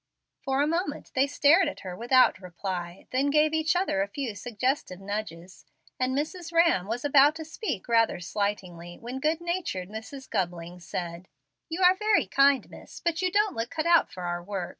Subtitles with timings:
[0.43, 4.33] For a moment they stared at her without reply, then gave each other a few
[4.33, 5.63] suggestive nudges;
[5.99, 6.51] and Mrs.
[6.51, 10.27] Rhamm was about to speak rather slightingly, when good natured Mrs.
[10.27, 11.27] Gubling said:
[11.69, 14.69] "You are very kind, miss, but you don't look cut out for our work.